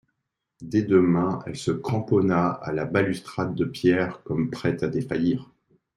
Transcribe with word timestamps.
Des 0.63 0.81
deux 0.81 0.99
mains 1.03 1.43
elle 1.45 1.55
se 1.55 1.69
cramponna 1.69 2.49
à 2.53 2.71
la 2.71 2.85
balustrade 2.85 3.53
de 3.53 3.65
pierre, 3.65 4.23
comme 4.23 4.49
prête 4.49 4.81
à 4.81 4.87
défaillir. 4.87 5.51